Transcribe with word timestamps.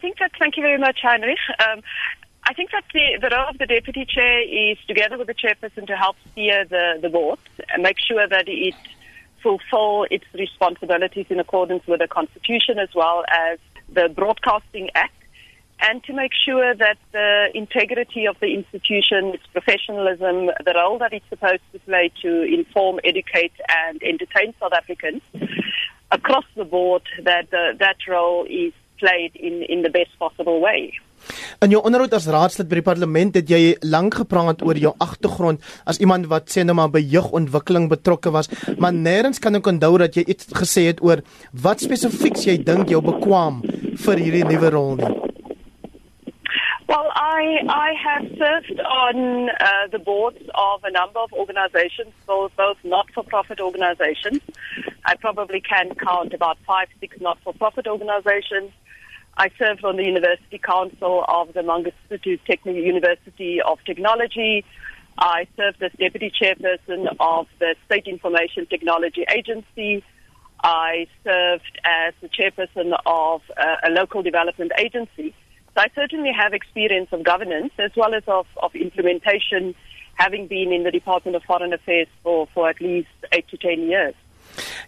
think 0.00 0.18
that, 0.18 0.32
thank 0.38 0.56
you 0.56 0.62
very 0.62 0.78
much, 0.78 0.98
Heinrich. 1.02 1.38
Um, 1.58 1.82
I 2.44 2.54
think 2.54 2.70
that 2.72 2.84
the, 2.92 3.18
the 3.20 3.34
role 3.34 3.48
of 3.48 3.58
the 3.58 3.66
deputy 3.66 4.06
chair 4.06 4.40
is, 4.40 4.78
together 4.88 5.18
with 5.18 5.26
the 5.26 5.34
chairperson, 5.34 5.86
to 5.86 5.96
help 5.96 6.16
steer 6.32 6.64
the, 6.64 6.98
the 7.00 7.08
board 7.08 7.38
and 7.72 7.82
make 7.82 7.98
sure 7.98 8.26
that 8.26 8.48
it 8.48 8.74
fulfill 9.42 10.06
its 10.10 10.24
responsibilities 10.34 11.26
in 11.30 11.38
accordance 11.38 11.86
with 11.86 12.00
the 12.00 12.08
constitution 12.08 12.78
as 12.78 12.88
well 12.94 13.24
as 13.28 13.58
the 13.92 14.08
Broadcasting 14.08 14.90
Act 14.94 15.14
and 15.82 16.02
to 16.04 16.12
make 16.12 16.32
sure 16.34 16.74
that 16.74 16.98
the 17.12 17.48
integrity 17.54 18.26
of 18.26 18.36
the 18.40 18.54
institution, 18.54 19.32
its 19.34 19.46
professionalism, 19.52 20.50
the 20.64 20.72
role 20.74 20.98
that 20.98 21.12
it's 21.12 21.28
supposed 21.28 21.62
to 21.72 21.78
play 21.80 22.12
to 22.22 22.42
inform, 22.42 23.00
educate, 23.04 23.52
and 23.68 24.02
entertain 24.02 24.54
South 24.60 24.72
Africans 24.72 25.22
across 26.10 26.44
the 26.56 26.64
board, 26.64 27.02
that 27.22 27.46
uh, 27.54 27.76
that 27.78 27.96
role 28.08 28.44
is 28.44 28.72
played 29.00 29.36
in, 29.36 29.62
in 29.68 29.82
the 29.82 29.90
best 29.90 30.12
possible 30.18 30.60
way. 30.60 30.92
In 31.60 31.72
jou 31.74 31.80
onderhoud 31.84 32.14
as 32.16 32.28
raadslid 32.32 32.68
by 32.70 32.78
die 32.78 32.86
parlement 32.86 33.34
het 33.36 33.50
jy 33.52 33.74
lank 33.84 34.16
gepraat 34.22 34.62
oor 34.64 34.78
jou 34.80 34.94
agtergrond 35.04 35.60
as 35.90 36.00
iemand 36.00 36.30
wat 36.32 36.48
sê 36.52 36.64
nou 36.64 36.76
maar 36.78 36.92
by 36.94 37.02
jeugontwikkeling 37.04 37.90
betrokke 37.92 38.32
was, 38.32 38.48
maar 38.80 38.96
nêrens 38.96 39.42
kan 39.42 39.58
ek 39.58 39.68
onthou 39.68 39.98
dat 40.00 40.16
jy 40.16 40.24
iets 40.32 40.48
gesê 40.56 40.88
het 40.88 41.02
oor 41.04 41.24
wat 41.66 41.84
spesifiek 41.84 42.40
jy 42.46 42.56
dink 42.64 42.88
jy 42.92 43.02
bekwam 43.04 43.60
vir 44.06 44.24
hierdie 44.24 44.46
nuwe 44.48 44.72
rol 44.72 44.96
nie. 45.02 45.12
Well, 46.90 47.06
I, 47.14 47.62
I 47.68 47.94
have 48.02 48.24
served 48.36 48.80
on 48.80 49.48
uh, 49.48 49.86
the 49.92 50.00
boards 50.00 50.42
of 50.56 50.82
a 50.82 50.90
number 50.90 51.20
of 51.20 51.32
organizations, 51.32 52.12
both, 52.26 52.50
both 52.56 52.78
not 52.82 53.08
for 53.14 53.22
profit 53.22 53.60
organizations. 53.60 54.40
I 55.04 55.14
probably 55.14 55.60
can 55.60 55.94
count 55.94 56.34
about 56.34 56.58
five, 56.66 56.88
six 56.98 57.20
not 57.20 57.38
for 57.44 57.52
profit 57.52 57.86
organizations. 57.86 58.72
I 59.36 59.50
served 59.58 59.84
on 59.84 59.96
the 59.96 60.04
University 60.04 60.58
Council 60.58 61.24
of 61.26 61.52
the 61.54 61.60
Mangosuthu 61.60 62.38
Technical 62.44 62.82
University 62.82 63.60
of 63.62 63.78
Technology. 63.84 64.64
I 65.18 65.46
served 65.56 65.82
as 65.82 65.92
deputy 65.98 66.30
chairperson 66.30 67.06
of 67.20 67.46
the 67.58 67.74
State 67.86 68.06
Information 68.06 68.66
Technology 68.66 69.24
Agency. 69.34 70.04
I 70.62 71.06
served 71.24 71.80
as 71.84 72.14
the 72.20 72.28
chairperson 72.28 72.98
of 73.06 73.42
uh, 73.56 73.76
a 73.86 73.90
local 73.90 74.22
development 74.22 74.72
agency. 74.78 75.34
So 75.74 75.82
I 75.82 75.88
certainly 75.94 76.32
have 76.32 76.52
experience 76.52 77.08
of 77.12 77.22
governance 77.22 77.72
as 77.78 77.92
well 77.96 78.14
as 78.14 78.24
of, 78.26 78.46
of 78.62 78.74
implementation, 78.74 79.74
having 80.14 80.48
been 80.48 80.72
in 80.72 80.82
the 80.82 80.90
Department 80.90 81.36
of 81.36 81.42
Foreign 81.44 81.72
Affairs 81.72 82.08
for, 82.22 82.48
for 82.52 82.68
at 82.68 82.80
least 82.80 83.08
8 83.32 83.48
to 83.48 83.56
10 83.56 83.88
years. 83.88 84.14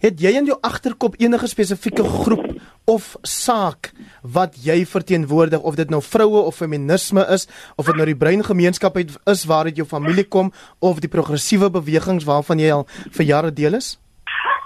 Het 0.03 0.19
jy 0.21 0.33
in 0.35 0.49
jou 0.49 0.57
agterkop 0.61 1.15
enige 1.23 1.47
spesifieke 1.47 2.03
groep 2.03 2.57
of 2.91 3.13
saak 3.23 3.93
wat 4.23 4.57
jy 4.65 4.85
verteenwoordig 4.87 5.61
of 5.61 5.75
dit 5.75 5.91
nou 5.91 6.03
vroue 6.03 6.45
of 6.47 6.57
feminisme 6.57 7.25
is 7.35 7.49
of 7.77 7.87
dit 7.87 7.97
nou 7.97 8.07
die 8.07 8.19
brein 8.19 8.45
gemeenskap 8.45 8.97
is 8.99 9.45
waar 9.51 9.65
dit 9.71 9.83
jou 9.83 9.87
familie 9.87 10.25
kom 10.25 10.53
of 10.81 11.01
die 11.03 11.11
progressiewe 11.11 11.71
bewegings 11.71 12.25
waarvan 12.25 12.63
jy 12.63 12.71
al 12.71 12.87
vir 13.11 13.27
jare 13.27 13.53
deel 13.53 13.75
is? 13.75 13.99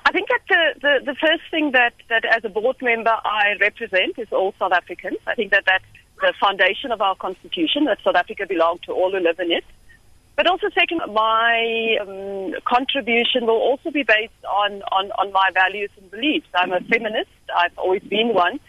I 0.06 0.12
think 0.12 0.28
that 0.28 0.44
the, 0.48 0.62
the, 0.80 1.12
the 1.12 1.16
first 1.18 1.42
thing 1.50 1.72
that, 1.72 1.94
that 2.08 2.24
as 2.24 2.44
a 2.44 2.48
board 2.48 2.76
member 2.80 3.16
I 3.24 3.56
represent 3.60 4.18
is 4.18 4.30
all 4.30 4.54
South 4.58 4.72
Africans. 4.72 5.18
I 5.26 5.34
think 5.34 5.50
that 5.50 5.64
that's 5.66 5.84
the 6.20 6.32
foundation 6.40 6.92
of 6.92 7.00
our 7.00 7.16
constitution 7.16 7.84
that 7.84 7.98
South 8.04 8.14
Africa 8.14 8.46
belongs 8.48 8.80
to 8.86 8.92
all 8.92 9.10
who 9.10 9.18
live 9.18 9.40
in 9.40 9.50
it. 9.50 9.64
But 10.36 10.46
also, 10.46 10.68
second, 10.78 11.00
my 11.12 11.96
um, 12.00 12.52
contribution 12.68 13.46
will 13.46 13.56
also 13.56 13.90
be 13.90 14.02
based 14.02 14.44
on, 14.44 14.82
on, 14.92 15.10
on 15.12 15.32
my 15.32 15.50
values 15.54 15.90
and 15.96 16.10
beliefs. 16.10 16.46
I'm 16.54 16.72
a 16.72 16.80
feminist. 16.80 17.30
I've 17.56 17.76
always 17.78 18.02
been 18.02 18.34
one. 18.34 18.60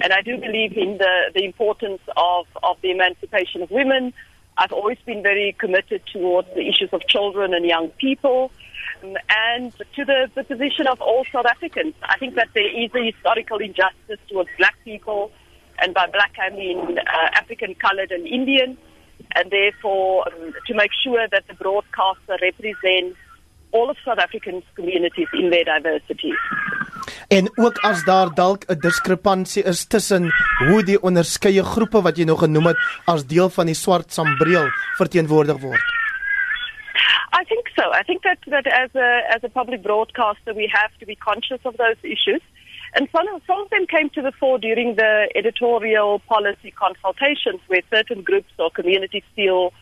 And 0.00 0.12
I 0.12 0.22
do 0.22 0.38
believe 0.38 0.76
in 0.76 0.98
the, 0.98 1.32
the 1.34 1.44
importance 1.44 2.00
of, 2.16 2.46
of 2.62 2.76
the 2.82 2.90
emancipation 2.90 3.62
of 3.62 3.70
women. 3.70 4.12
I've 4.56 4.72
always 4.72 4.98
been 5.06 5.22
very 5.22 5.56
committed 5.58 6.02
towards 6.12 6.48
the 6.54 6.68
issues 6.68 6.90
of 6.92 7.06
children 7.06 7.54
and 7.54 7.64
young 7.64 7.88
people 7.90 8.50
um, 9.02 9.16
and 9.28 9.72
to 9.96 10.04
the, 10.04 10.30
the 10.34 10.44
position 10.44 10.86
of 10.86 11.00
all 11.00 11.24
South 11.32 11.46
Africans. 11.46 11.94
I 12.02 12.18
think 12.18 12.34
that 12.34 12.48
there 12.54 12.68
is 12.68 12.90
a 12.94 13.04
historical 13.04 13.58
injustice 13.58 14.18
towards 14.28 14.50
black 14.58 14.74
people 14.84 15.30
and 15.78 15.94
by 15.94 16.06
black 16.06 16.34
I 16.38 16.54
mean 16.54 16.98
uh, 16.98 17.28
African, 17.34 17.74
coloured, 17.74 18.12
and 18.12 18.26
Indian, 18.26 18.78
and 19.34 19.50
therefore 19.50 20.28
um, 20.28 20.54
to 20.66 20.74
make 20.74 20.90
sure 21.02 21.26
that 21.28 21.44
the 21.48 21.54
broadcaster 21.54 22.36
represents 22.40 23.16
all 23.72 23.90
of 23.90 23.96
South 24.04 24.18
African 24.18 24.62
communities 24.74 25.28
in 25.32 25.50
their 25.50 25.64
diversity. 25.64 26.32
En 27.32 27.48
ook 27.54 27.78
as 27.78 28.04
daar 28.04 28.34
dalk 28.34 28.64
'n 28.66 28.78
diskrepansie 28.78 29.62
is 29.62 29.86
tussen 29.86 30.32
hoe 30.68 30.82
die 30.84 31.02
onderskeie 31.02 31.64
groepe 31.64 32.02
wat 32.02 32.16
jy 32.16 32.24
nou 32.24 32.38
genoem 32.38 32.66
het 32.66 32.78
as 33.04 33.26
deel 33.26 33.50
van 33.50 33.66
die 33.66 33.74
swart 33.74 34.12
sambreel 34.12 34.68
verteenwoordig 35.00 35.58
word. 35.60 35.84
I 37.40 37.44
think 37.44 37.68
so. 37.76 37.84
I 38.00 38.02
think 38.02 38.22
that 38.22 38.38
that 38.46 38.66
as 38.66 38.94
a 38.94 39.08
as 39.34 39.42
a 39.44 39.48
public 39.48 39.82
broadcaster 39.82 40.54
we 40.54 40.68
have 40.68 40.92
to 40.98 41.06
be 41.06 41.16
conscious 41.16 41.60
of 41.62 41.76
those 41.76 42.00
issues. 42.02 42.42
And 42.94 43.08
some, 43.10 43.26
some 43.46 43.60
of 43.60 43.70
them 43.70 43.86
came 43.86 44.10
to 44.10 44.22
the 44.22 44.32
fore 44.32 44.58
during 44.58 44.96
the 44.96 45.30
editorial 45.34 46.18
policy 46.28 46.70
consultations 46.70 47.60
where 47.68 47.80
certain 47.90 48.20
groups 48.22 48.52
or 48.58 48.70
communities 48.70 49.24
feel 49.34 49.72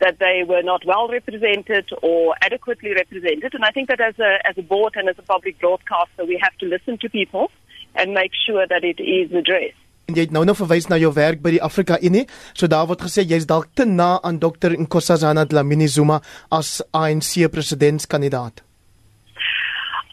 that 0.00 0.18
they 0.18 0.44
were 0.46 0.62
not 0.62 0.84
well 0.84 1.08
represented 1.08 1.90
or 2.02 2.34
adequately 2.42 2.92
represented. 2.94 3.54
And 3.54 3.64
I 3.64 3.70
think 3.70 3.88
that 3.88 4.00
as 4.00 4.18
a, 4.18 4.38
as 4.48 4.58
a 4.58 4.62
board 4.62 4.94
and 4.96 5.08
as 5.08 5.18
a 5.18 5.22
public 5.22 5.58
broadcaster, 5.58 6.24
we 6.24 6.38
have 6.42 6.56
to 6.58 6.66
listen 6.66 6.98
to 6.98 7.08
people 7.08 7.50
and 7.94 8.12
make 8.12 8.32
sure 8.46 8.66
that 8.66 8.84
it 8.84 9.00
is 9.00 9.32
addressed. 9.32 9.78
En 10.04 10.18
jy 10.18 10.26
het 10.26 10.34
nou 10.36 10.42
nou 10.44 10.52
verwys 10.58 10.90
na 10.90 10.98
jou 11.00 11.08
werk 11.16 11.40
by 11.40 11.54
die 11.54 11.62
Afrika 11.64 11.96
Unie. 12.04 12.26
So 12.52 12.68
daar 12.68 12.84
word 12.90 13.06
gesê 13.06 13.24
jy's 13.24 13.46
dalk 13.48 13.70
te 13.72 13.86
na 13.88 14.18
aan 14.20 14.36
Dr 14.42 14.76
Nkosazana 14.76 15.46
Dlamini 15.48 15.88
Zuma 15.88 16.20
as 16.52 16.82
ANC 16.92 17.48
presidentskandidaat. 17.48 18.60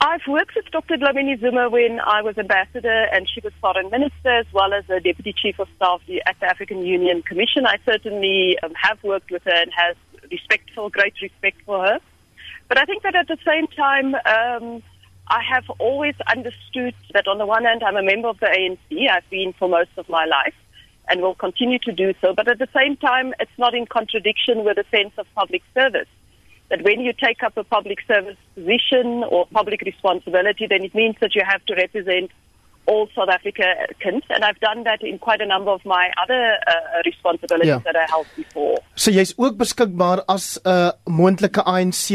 I've 0.04 0.26
worked 0.28 0.56
with 0.56 0.66
Dr. 0.72 0.98
Dlamini 0.98 1.40
Zuma 1.40 1.70
when 1.70 2.00
I 2.00 2.24
was 2.24 2.36
ambassador 2.36 3.06
and 3.14 3.30
she 3.30 3.40
was 3.44 3.54
foreign 3.62 3.92
minister 3.92 4.30
as 4.32 4.48
well 4.52 4.74
as 4.74 4.84
a 4.90 5.00
deputy 5.00 5.32
chief 5.32 5.60
of 5.60 5.68
staff 5.76 6.02
at 6.26 6.40
the 6.40 6.48
African 6.48 6.84
Union 6.84 7.22
Commission. 7.22 7.68
I 7.68 7.78
certainly 7.86 8.58
um, 8.64 8.74
have 8.74 8.98
worked 9.04 9.30
with 9.30 9.44
her 9.44 9.54
and 9.54 9.72
has 9.72 9.96
respectful, 10.32 10.90
great 10.90 11.14
respect 11.22 11.58
for 11.68 11.86
her. 11.86 12.00
But 12.68 12.80
I 12.80 12.86
think 12.86 13.04
that 13.04 13.14
at 13.14 13.28
the 13.28 13.38
same 13.46 13.68
time, 13.68 14.16
um, 14.16 14.82
I 15.28 15.44
have 15.48 15.70
always 15.78 16.16
understood 16.28 16.96
that 17.14 17.28
on 17.28 17.38
the 17.38 17.46
one 17.46 17.66
hand, 17.66 17.84
I'm 17.84 17.96
a 17.96 18.02
member 18.02 18.30
of 18.30 18.40
the 18.40 18.48
ANC. 18.48 19.08
I've 19.08 19.30
been 19.30 19.54
for 19.54 19.70
most 19.70 19.92
of 19.98 20.10
my 20.10 20.26
life 20.26 20.56
and 21.10 21.22
will 21.22 21.36
continue 21.36 21.78
to 21.78 21.92
do 21.92 22.16
so. 22.22 22.34
But 22.34 22.48
at 22.48 22.58
the 22.58 22.70
same 22.76 22.98
time, 22.98 23.36
it's 23.40 23.52
not 23.60 23.76
in 23.76 23.86
contradiction 23.86 24.64
with 24.64 24.80
a 24.80 24.86
sense 24.90 25.14
of 25.20 25.28
public 25.36 25.62
service 25.76 26.08
that 26.72 26.82
when 26.88 27.02
you 27.02 27.14
take 27.14 27.44
up 27.44 27.56
a 27.58 27.64
public 27.64 28.00
service 28.08 28.40
position 28.56 29.24
or 29.30 29.46
public 29.60 29.82
responsibility, 29.82 30.66
then 30.68 30.82
it 30.84 30.96
means 30.96 31.16
that 31.22 31.36
you 31.36 31.44
have 31.46 31.64
to 31.66 31.76
represent 31.76 32.32
all 32.88 33.08
South 33.16 33.30
Africans, 33.30 34.24
and 34.30 34.44
I've 34.44 34.60
done 34.60 34.84
that 34.84 35.04
in 35.04 35.20
quite 35.20 35.42
a 35.42 35.46
number 35.46 35.72
of 35.72 35.82
my 35.86 36.10
other 36.24 36.58
uh, 36.68 36.74
responsibilities 37.06 37.68
yeah. 37.68 37.86
that 37.86 37.96
I 37.96 38.06
held 38.10 38.28
before. 38.36 38.78
So 38.96 39.12
jy's 39.12 39.34
ook 39.38 39.58
beskikbaar 39.62 40.24
as 40.28 40.58
'n 40.66 40.72
uh, 40.72 40.92
moontlike 41.06 41.62
ANC 41.74 42.06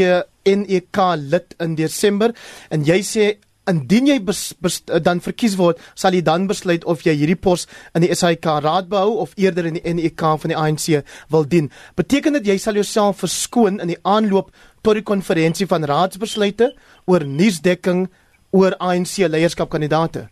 NEK 0.46 0.98
lid 1.30 1.54
in 1.60 1.74
Desember 1.76 2.30
en 2.70 2.84
jy 2.84 3.00
sê 3.12 3.24
indien 3.70 4.10
jy 4.10 4.18
bes, 4.24 4.42
bes, 4.62 4.80
dan 5.02 5.20
verkies 5.24 5.56
word, 5.58 5.80
sal 5.98 6.14
jy 6.14 6.22
dan 6.26 6.46
besluit 6.50 6.84
of 6.84 7.02
jy 7.06 7.16
hierdie 7.18 7.38
pos 7.38 7.66
in 7.94 8.04
die 8.04 8.12
SAIK 8.14 8.46
raad 8.64 8.90
behou 8.92 9.18
of 9.24 9.34
eerder 9.40 9.68
in 9.70 9.80
die 9.80 9.94
NEK 9.98 10.22
van 10.42 10.52
die 10.52 10.58
ANC 10.58 10.86
wil 11.32 11.48
dien. 11.48 11.70
Beteken 11.98 12.38
dit 12.38 12.52
jy 12.52 12.58
sal 12.62 12.78
jouself 12.78 13.24
verskoon 13.24 13.80
in 13.82 13.94
die 13.94 14.00
aanloop 14.04 14.52
tot 14.86 14.98
die 14.98 15.06
konferensie 15.06 15.66
van 15.66 15.86
raadsbesluite 15.88 16.72
oor 17.10 17.26
nuusdekking 17.26 18.06
oor 18.54 18.78
ANC 18.78 19.18
leierskapkandidate? 19.26 20.28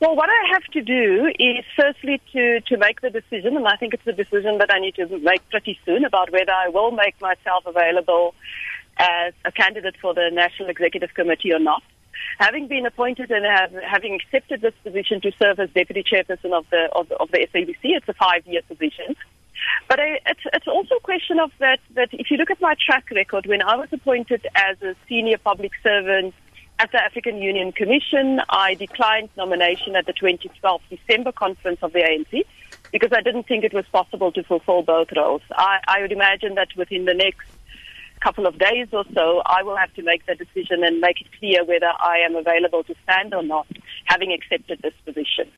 Well, 0.00 0.16
what 0.16 0.30
I 0.30 0.52
have 0.52 0.64
to 0.72 0.80
do 0.80 1.30
is 1.38 1.64
firstly 1.76 2.22
to, 2.32 2.60
to 2.60 2.78
make 2.78 3.02
the 3.02 3.10
decision, 3.10 3.58
and 3.58 3.68
I 3.68 3.76
think 3.76 3.92
it's 3.92 4.06
a 4.06 4.14
decision 4.14 4.56
that 4.56 4.72
I 4.72 4.78
need 4.78 4.94
to 4.94 5.06
make 5.18 5.46
pretty 5.50 5.78
soon 5.84 6.06
about 6.06 6.32
whether 6.32 6.52
I 6.52 6.68
will 6.68 6.90
make 6.90 7.20
myself 7.20 7.66
available 7.66 8.34
as 9.00 9.32
a 9.44 9.50
candidate 9.52 9.96
for 10.00 10.12
the 10.14 10.30
National 10.32 10.68
Executive 10.68 11.14
Committee 11.14 11.52
or 11.52 11.58
not. 11.58 11.82
Having 12.38 12.68
been 12.68 12.84
appointed 12.84 13.30
and 13.30 13.46
have, 13.46 13.72
having 13.82 14.14
accepted 14.14 14.60
this 14.60 14.74
position 14.84 15.20
to 15.22 15.32
serve 15.38 15.58
as 15.58 15.70
deputy 15.70 16.02
chairperson 16.02 16.52
of 16.52 16.66
the 16.70 16.88
of, 16.92 17.10
of 17.12 17.30
the 17.30 17.46
SABC, 17.52 17.78
it's 17.82 18.08
a 18.08 18.14
five-year 18.14 18.62
position. 18.68 19.16
But 19.88 20.00
I, 20.00 20.20
it's, 20.26 20.40
it's 20.52 20.68
also 20.68 20.96
a 20.96 21.00
question 21.00 21.38
of 21.38 21.50
that, 21.58 21.80
that 21.94 22.08
if 22.12 22.30
you 22.30 22.36
look 22.36 22.50
at 22.50 22.60
my 22.60 22.74
track 22.84 23.10
record, 23.10 23.46
when 23.46 23.62
I 23.62 23.76
was 23.76 23.88
appointed 23.92 24.46
as 24.54 24.80
a 24.82 24.94
senior 25.08 25.38
public 25.38 25.72
servant 25.82 26.34
at 26.78 26.92
the 26.92 27.02
African 27.02 27.38
Union 27.42 27.72
Commission, 27.72 28.40
I 28.48 28.74
declined 28.74 29.28
nomination 29.36 29.96
at 29.96 30.06
the 30.06 30.12
2012 30.12 30.80
December 30.88 31.32
conference 31.32 31.80
of 31.82 31.92
the 31.92 32.00
ANC 32.00 32.44
because 32.92 33.10
I 33.12 33.20
didn't 33.20 33.46
think 33.46 33.64
it 33.64 33.74
was 33.74 33.84
possible 33.92 34.32
to 34.32 34.42
fulfill 34.42 34.82
both 34.82 35.08
roles. 35.14 35.42
I, 35.52 35.80
I 35.86 36.00
would 36.00 36.12
imagine 36.12 36.54
that 36.54 36.68
within 36.76 37.04
the 37.04 37.14
next 37.14 37.46
couple 38.20 38.46
of 38.46 38.58
days 38.58 38.88
or 38.92 39.04
so, 39.14 39.42
I 39.46 39.62
will 39.62 39.76
have 39.76 39.92
to 39.94 40.02
make 40.02 40.26
the 40.26 40.34
decision 40.34 40.84
and 40.84 41.00
make 41.00 41.20
it 41.20 41.26
clear 41.38 41.64
whether 41.64 41.92
I 41.98 42.18
am 42.18 42.36
available 42.36 42.84
to 42.84 42.94
stand 43.04 43.34
or 43.34 43.42
not, 43.42 43.66
having 44.04 44.32
accepted 44.32 44.80
this 44.82 44.94
position. 45.04 45.50